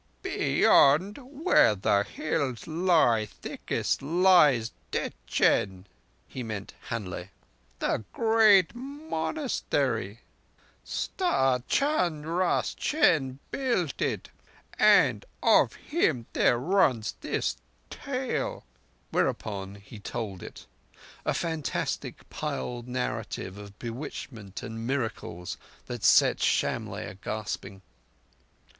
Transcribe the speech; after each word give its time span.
"Beyond, 0.23 1.19
where 1.21 1.75
the 1.75 2.03
hills 2.03 2.65
lie 2.65 3.27
thickest, 3.27 4.01
lies 4.01 4.71
De 4.89 5.11
ch'en" 5.27 5.85
(he 6.27 6.41
meant 6.41 6.73
Han 6.89 7.05
lé'), 7.05 7.29
"the 7.77 8.03
great 8.11 8.73
Monastery. 8.73 10.21
s'Tag 10.83 11.61
stan 11.67 12.25
ras 12.25 12.73
ch'en 12.73 13.37
built 13.51 14.01
it, 14.01 14.29
and 14.79 15.23
of 15.43 15.73
him 15.75 16.25
there 16.33 16.57
runs 16.57 17.13
this 17.21 17.57
tale." 17.91 18.65
Whereupon 19.11 19.75
he 19.75 19.99
told 19.99 20.41
it: 20.41 20.65
a 21.27 21.35
fantastic 21.35 22.27
piled 22.31 22.87
narrative 22.87 23.55
of 23.59 23.77
bewitchment 23.77 24.63
and 24.63 24.87
miracles 24.87 25.57
that 25.85 26.03
set 26.03 26.39
Shamlegh 26.39 27.07
a 27.07 27.13
gasping. 27.13 27.83